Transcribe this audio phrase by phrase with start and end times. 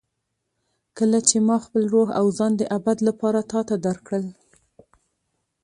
[0.97, 4.25] کله چې ما خپل روح او ځان د ابد لپاره تا ته درکړل.